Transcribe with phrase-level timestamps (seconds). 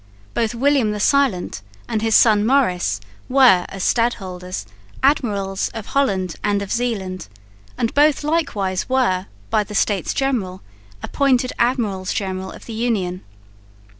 [0.33, 4.65] Both William the Silent and his son Maurice were, as stadholders,
[5.03, 7.27] admirals of Holland and of Zeeland,
[7.77, 10.63] and both likewise were by the States General
[11.03, 13.21] appointed Admirals General of the Union.